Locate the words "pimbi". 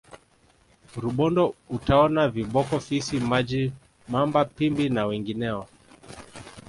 4.55-4.85